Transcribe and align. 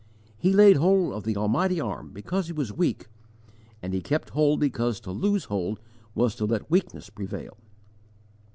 He 0.39 0.51
laid 0.51 0.77
hold 0.77 1.13
of 1.13 1.25
the 1.25 1.37
Almighty 1.37 1.79
Arm 1.79 2.09
because 2.11 2.47
he 2.47 2.53
was 2.53 2.73
weak, 2.73 3.05
and 3.83 3.93
he 3.93 4.01
kept 4.01 4.31
hold 4.31 4.59
because 4.59 4.99
to 5.01 5.11
lose 5.11 5.43
hold 5.43 5.79
was 6.15 6.33
to 6.37 6.45
let 6.45 6.71
weakness 6.71 7.11
prevail. 7.11 7.55